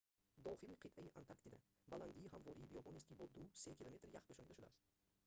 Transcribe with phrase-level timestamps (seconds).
[0.45, 1.57] дохили қитъаи антарктида
[1.91, 4.81] баландии ҳамвори биёбонест ки бо 2-3 км ях пӯшонда шудааст